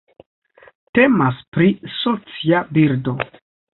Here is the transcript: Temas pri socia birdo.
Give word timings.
Temas 0.99 1.43
pri 1.57 1.69
socia 1.99 2.63
birdo. 2.79 3.15